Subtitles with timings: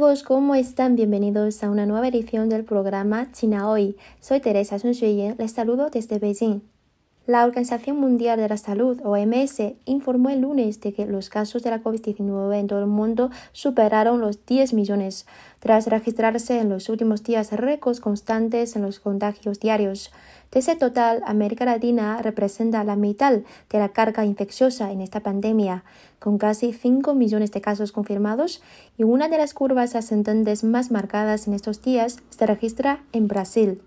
[0.00, 0.96] Amigos, ¿cómo están?
[0.96, 3.98] Bienvenidos a una nueva edición del programa China Hoy.
[4.18, 4.94] Soy Teresa Sun
[5.36, 6.69] les saludo desde Beijing.
[7.30, 11.70] La Organización Mundial de la Salud, OMS, informó el lunes de que los casos de
[11.70, 15.26] la COVID-19 en todo el mundo superaron los 10 millones,
[15.60, 20.10] tras registrarse en los últimos días récords constantes en los contagios diarios.
[20.50, 25.84] De ese total, América Latina representa la mitad de la carga infecciosa en esta pandemia,
[26.18, 28.60] con casi 5 millones de casos confirmados
[28.98, 33.82] y una de las curvas ascendentes más marcadas en estos días se registra en Brasil.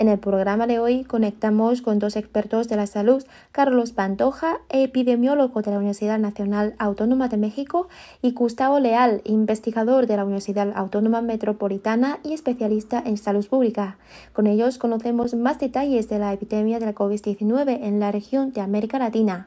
[0.00, 5.62] En el programa de hoy conectamos con dos expertos de la salud, Carlos Pantoja, epidemiólogo
[5.62, 7.86] de la Universidad Nacional Autónoma de México,
[8.20, 13.96] y Gustavo Leal, investigador de la Universidad Autónoma Metropolitana y especialista en salud pública.
[14.32, 18.62] Con ellos conocemos más detalles de la epidemia de la COVID-19 en la región de
[18.62, 19.46] América Latina.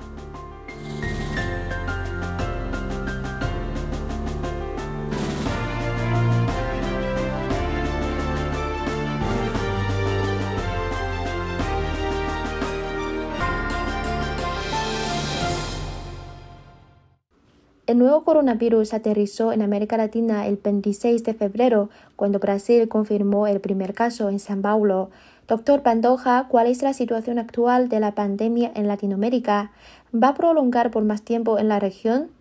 [17.91, 23.59] El nuevo coronavirus aterrizó en América Latina el 26 de febrero, cuando Brasil confirmó el
[23.59, 25.09] primer caso en San Paulo.
[25.45, 29.73] Doctor Pandoja, ¿cuál es la situación actual de la pandemia en Latinoamérica?
[30.15, 32.31] ¿Va a prolongar por más tiempo en la región?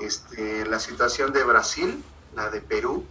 [0.00, 2.04] Este, la situación de Brasil,
[2.36, 3.04] la de Perú,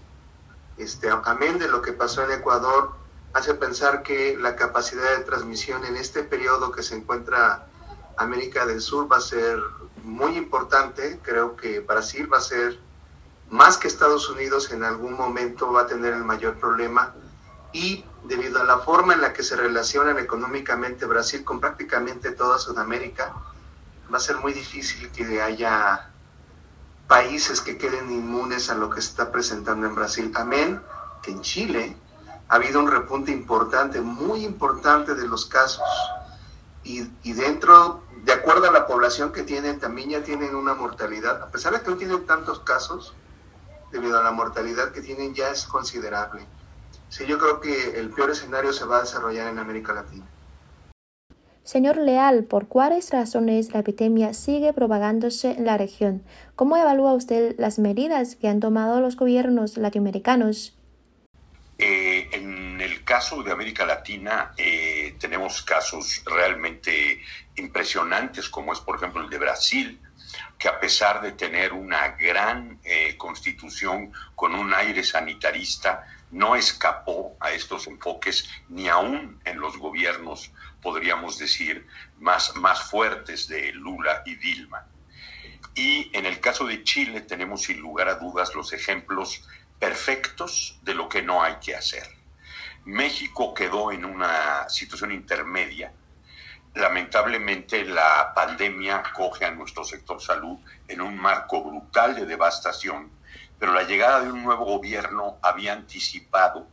[0.78, 2.92] este, amén de lo que pasó en Ecuador,
[3.34, 7.66] hace pensar que la capacidad de transmisión en este periodo que se encuentra
[8.18, 9.58] América del Sur va a ser
[10.04, 11.20] muy importante.
[11.24, 12.80] Creo que Brasil va a ser
[13.50, 17.14] más que Estados Unidos en algún momento va a tener el mayor problema
[17.72, 22.58] y debido a la forma en la que se relacionan económicamente Brasil con prácticamente toda
[22.58, 23.34] Sudamérica,
[24.12, 26.10] va a ser muy difícil que haya
[27.08, 30.32] países que queden inmunes a lo que se está presentando en Brasil.
[30.36, 30.82] Amén,
[31.22, 31.98] que en Chile
[32.48, 35.84] ha habido un repunte importante, muy importante de los casos.
[36.84, 41.42] Y, y dentro de acuerdo a la población que tienen, también ya tienen una mortalidad,
[41.44, 43.14] a pesar de que no tienen tantos casos,
[43.92, 46.46] debido a la mortalidad que tienen ya es considerable.
[47.10, 50.26] Sí, yo creo que el peor escenario se va a desarrollar en América Latina.
[51.64, 56.24] Señor Leal, ¿por cuáles razones la epidemia sigue propagándose en la región?
[56.56, 60.78] ¿Cómo evalúa usted las medidas que han tomado los gobiernos latinoamericanos?
[61.86, 67.22] Eh, en el caso de América Latina eh, tenemos casos realmente
[67.58, 70.02] impresionantes, como es por ejemplo el de Brasil,
[70.58, 77.36] que a pesar de tener una gran eh, constitución con un aire sanitarista, no escapó
[77.42, 81.86] a estos enfoques ni aún en los gobiernos, podríamos decir,
[82.18, 84.88] más, más fuertes de Lula y Dilma.
[85.76, 89.44] Y en el caso de Chile tenemos sin lugar a dudas los ejemplos
[89.84, 92.08] perfectos de lo que no hay que hacer.
[92.86, 95.92] México quedó en una situación intermedia.
[96.74, 100.58] Lamentablemente la pandemia coge a nuestro sector salud
[100.88, 103.12] en un marco brutal de devastación,
[103.60, 106.66] pero la llegada de un nuevo gobierno había anticipado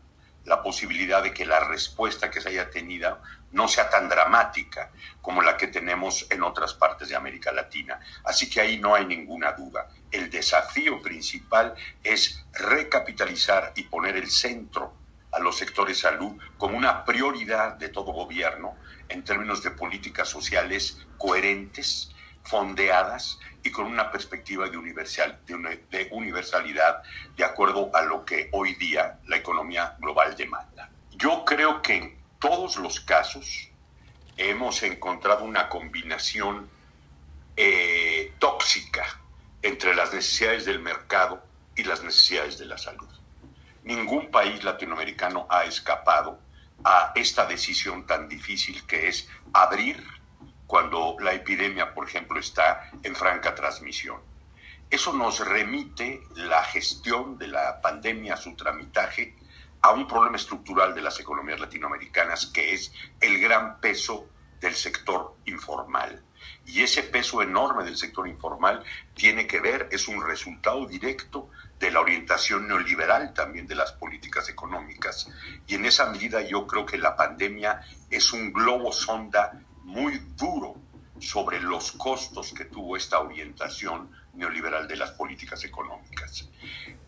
[0.44, 3.20] la posibilidad de que la respuesta que se haya tenido
[3.50, 7.98] no sea tan dramática como la que tenemos en otras partes de América Latina.
[8.22, 9.88] Así que ahí no hay ninguna duda.
[10.10, 14.92] El desafío principal es recapitalizar y poner el centro
[15.32, 18.76] a los sectores salud como una prioridad de todo gobierno
[19.08, 22.12] en términos de políticas sociales coherentes,
[22.42, 27.02] fondeadas y con una perspectiva de, universal, de, de universalidad
[27.36, 30.90] de acuerdo a lo que hoy día la economía global demanda.
[31.12, 33.70] Yo creo que en todos los casos
[34.36, 36.68] hemos encontrado una combinación
[37.56, 39.20] eh, tóxica
[39.62, 41.42] entre las necesidades del mercado
[41.76, 43.08] y las necesidades de la salud.
[43.84, 46.38] Ningún país latinoamericano ha escapado
[46.84, 50.02] a esta decisión tan difícil que es abrir
[50.66, 54.20] cuando la epidemia, por ejemplo, está en franca transmisión.
[54.88, 59.36] Eso nos remite la gestión de la pandemia, su tramitaje,
[59.82, 64.28] a un problema estructural de las economías latinoamericanas, que es el gran peso
[64.60, 66.22] del sector informal.
[66.66, 71.90] Y ese peso enorme del sector informal tiene que ver, es un resultado directo de
[71.90, 75.28] la orientación neoliberal también de las políticas económicas.
[75.66, 77.80] Y en esa medida yo creo que la pandemia
[78.10, 79.52] es un globo sonda
[79.82, 80.76] muy duro
[81.20, 86.48] sobre los costos que tuvo esta orientación neoliberal de las políticas económicas.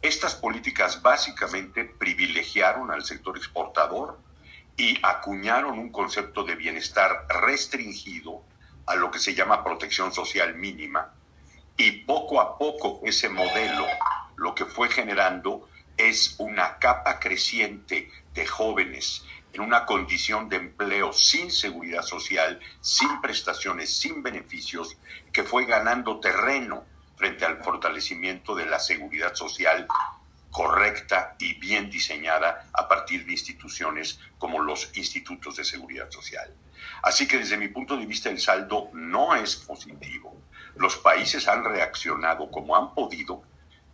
[0.00, 4.18] Estas políticas básicamente privilegiaron al sector exportador
[4.76, 8.42] y acuñaron un concepto de bienestar restringido
[8.87, 11.14] a lo que se llama protección social mínima
[11.76, 13.87] y poco a poco ese modelo
[14.37, 21.12] lo que fue generando es una capa creciente de jóvenes en una condición de empleo
[21.12, 24.96] sin seguridad social, sin prestaciones, sin beneficios,
[25.31, 26.87] que fue ganando terreno
[27.17, 29.87] frente al fortalecimiento de la seguridad social
[30.52, 36.54] correcta y bien diseñada a partir de instituciones como los institutos de seguridad social.
[37.02, 40.40] Así que desde mi punto de vista el saldo no es positivo.
[40.76, 43.43] Los países han reaccionado como han podido,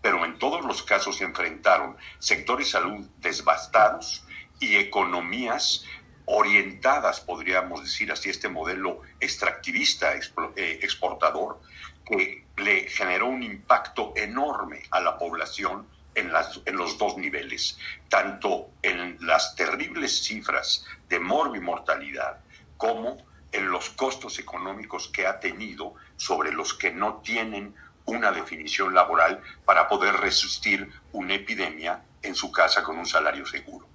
[0.03, 4.25] pero en todos los casos se enfrentaron sectores de salud devastados,
[4.61, 5.85] y economías
[6.27, 11.61] orientadas, podríamos decir así, este modelo extractivista, eh, exportador,
[12.05, 15.87] que le generó un impacto enorme a la población
[16.19, 17.79] en, las, en los dos niveles,
[18.09, 22.41] tanto en las terribles cifras de mortalidad
[22.77, 23.17] como
[23.53, 27.75] en los costos económicos que ha tenido sobre los que no tienen
[28.05, 33.87] una definición laboral para poder resistir una epidemia en su casa con un salario seguro.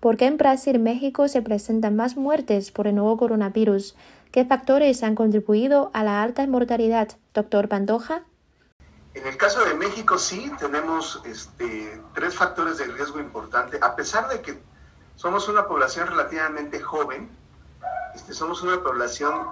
[0.00, 3.96] ¿Por qué en Brasil y México se presentan más muertes por el nuevo coronavirus?
[4.32, 7.08] ¿Qué factores han contribuido a la alta mortalidad?
[7.32, 8.24] Doctor Pantoja.
[9.14, 13.78] En el caso de México sí tenemos este, tres factores de riesgo importante.
[13.80, 14.60] A pesar de que
[15.14, 17.30] somos una población relativamente joven,
[18.14, 19.50] este, somos una población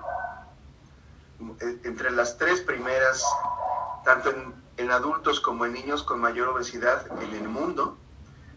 [1.60, 3.24] eh, entre las tres primeras,
[4.04, 4.30] tanto
[4.76, 7.96] en, adultos como en niños con mayor obesidad en el mundo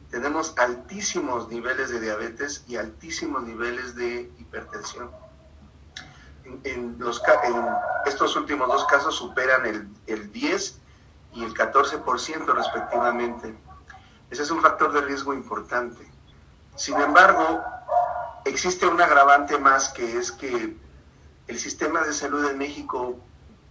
[0.09, 5.11] tenemos altísimos niveles de diabetes y altísimos niveles de hipertensión.
[6.63, 6.97] En,
[8.05, 10.81] estos últimos dos casos superan el 10
[11.35, 13.53] y el 14% respectivamente.
[14.31, 16.09] Ese es un factor de riesgo importante.
[16.75, 17.61] Sin embargo,
[18.45, 20.75] existe un agravante más que es que
[21.47, 23.17] el sistema de salud en México,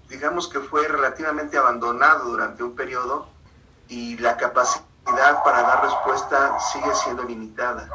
[0.09, 3.27] digamos que fue relativamente abandonado durante un periodo
[3.89, 7.89] y la capacidad para dar respuesta sigue siendo limitada.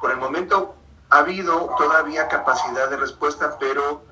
[0.00, 0.74] Por el momento
[1.10, 4.02] ha habido todavía capacidad de respuesta, pero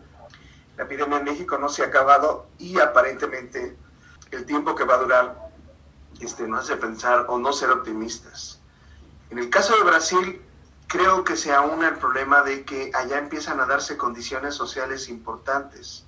[0.76, 3.76] la epidemia en México no se ha acabado y aparentemente
[4.34, 5.50] el tiempo que va a durar
[6.20, 8.60] este, nos hace pensar o no ser optimistas.
[9.30, 10.40] En el caso de Brasil,
[10.86, 16.04] creo que se aúna el problema de que allá empiezan a darse condiciones sociales importantes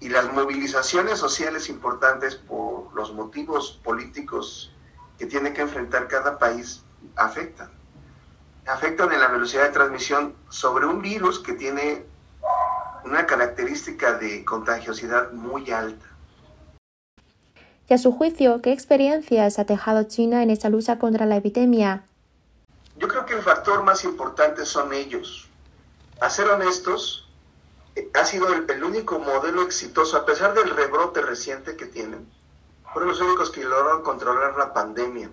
[0.00, 4.72] y las movilizaciones sociales importantes por los motivos políticos
[5.18, 6.82] que tiene que enfrentar cada país
[7.16, 7.70] afectan.
[8.66, 12.06] Afectan en la velocidad de transmisión sobre un virus que tiene
[13.04, 16.06] una característica de contagiosidad muy alta.
[17.90, 22.04] Y a su juicio, ¿qué experiencias ha dejado China en esta lucha contra la epidemia?
[22.96, 25.48] Yo creo que el factor más importante son ellos.
[26.20, 27.28] A ser honestos,
[27.96, 32.30] eh, ha sido el, el único modelo exitoso, a pesar del rebrote reciente que tienen,
[32.92, 35.28] fueron los únicos que lograron controlar la pandemia.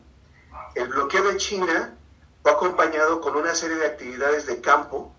[0.74, 1.96] El bloqueo de China
[2.42, 5.14] fue acompañado con una serie de actividades de campo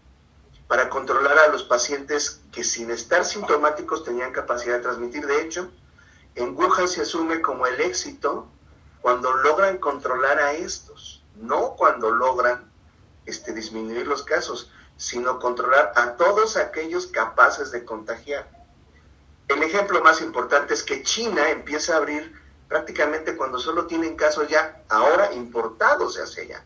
[0.66, 5.25] para controlar a los pacientes que sin estar sintomáticos tenían capacidad de transmitir.
[5.25, 5.71] De hecho,
[6.38, 8.49] en Wuhan se asume como el éxito
[9.00, 12.71] cuando logran controlar a estos, no cuando logran
[13.26, 18.49] este, disminuir los casos, sino controlar a todos aquellos capaces de contagiar.
[19.49, 22.35] El ejemplo más importante es que China empieza a abrir
[22.68, 26.64] prácticamente cuando solo tienen casos ya ahora importados hacia allá.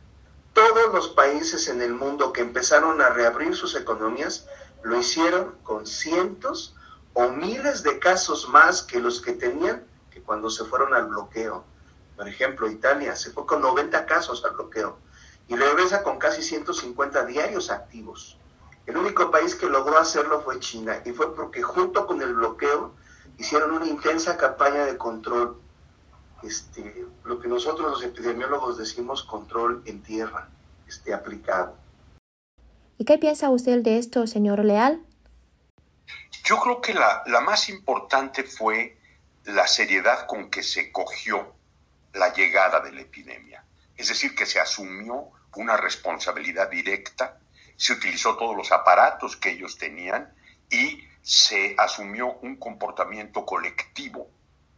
[0.52, 4.46] Todos los países en el mundo que empezaron a reabrir sus economías
[4.82, 6.74] lo hicieron con cientos
[7.14, 11.64] o miles de casos más que los que tenían que cuando se fueron al bloqueo.
[12.16, 14.98] Por ejemplo, Italia se fue con 90 casos al bloqueo
[15.48, 18.36] y regresa con casi 150 diarios activos.
[18.86, 22.92] El único país que logró hacerlo fue China y fue porque junto con el bloqueo
[23.38, 25.56] hicieron una intensa campaña de control,
[26.42, 30.48] este, lo que nosotros los epidemiólogos decimos control en tierra,
[30.88, 31.74] este, aplicado.
[32.98, 35.00] ¿Y qué piensa usted de esto, señor Leal?
[36.52, 38.98] Yo creo que la, la más importante fue
[39.44, 41.56] la seriedad con que se cogió
[42.12, 43.64] la llegada de la epidemia.
[43.96, 47.38] Es decir, que se asumió una responsabilidad directa,
[47.74, 50.30] se utilizó todos los aparatos que ellos tenían
[50.68, 54.28] y se asumió un comportamiento colectivo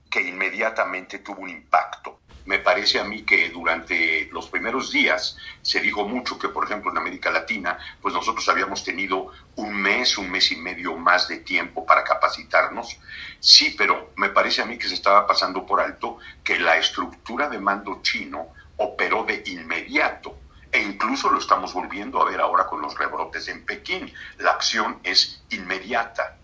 [0.09, 2.21] que inmediatamente tuvo un impacto.
[2.44, 6.90] Me parece a mí que durante los primeros días se dijo mucho que, por ejemplo,
[6.90, 11.38] en América Latina, pues nosotros habíamos tenido un mes, un mes y medio más de
[11.38, 12.98] tiempo para capacitarnos.
[13.40, 17.48] Sí, pero me parece a mí que se estaba pasando por alto que la estructura
[17.48, 20.38] de mando chino operó de inmediato
[20.74, 24.12] e incluso lo estamos volviendo a ver ahora con los rebrotes en Pekín.
[24.38, 26.38] La acción es inmediata.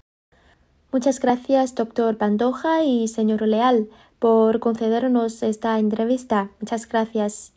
[0.92, 3.88] Muchas gracias, doctor Pandoja y señor Leal,
[4.21, 6.50] por concedernos esta entrevista.
[6.61, 7.53] Muchas gracias.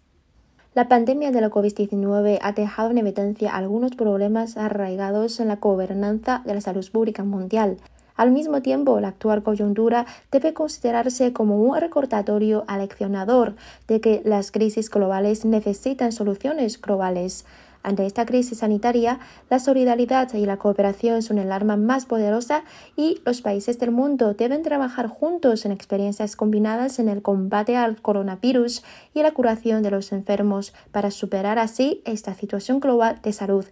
[0.74, 6.41] La pandemia de la COVID-19 ha dejado en evidencia algunos problemas arraigados en la gobernanza
[6.46, 7.77] de la salud pública mundial,
[8.15, 13.55] al mismo tiempo, la actual coyuntura debe considerarse como un recordatorio aleccionador
[13.88, 17.46] de que las crisis globales necesitan soluciones globales.
[17.84, 22.63] Ante esta crisis sanitaria, la solidaridad y la cooperación son el arma más poderosa
[22.96, 28.02] y los países del mundo deben trabajar juntos en experiencias combinadas en el combate al
[28.02, 33.66] coronavirus y la curación de los enfermos para superar así esta situación global de salud.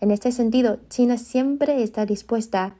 [0.00, 2.74] En este sentido, China siempre está dispuesta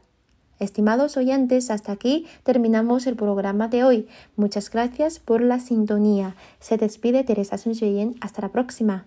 [0.60, 4.08] Estimados oyentes, hasta aquí terminamos el programa de hoy.
[4.36, 6.36] Muchas gracias por la sintonía.
[6.60, 7.72] Se despide Teresa Sun
[8.20, 9.06] Hasta la próxima.